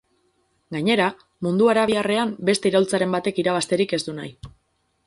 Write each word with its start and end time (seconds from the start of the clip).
Gainera, 0.75 1.09
mundu 1.47 1.69
arabiarrean 1.75 2.35
beste 2.51 2.73
iraultzaren 2.73 3.15
batek 3.19 3.45
irabazterik 3.47 3.97
ez 4.01 4.05
du 4.11 4.21
nahi. 4.23 4.35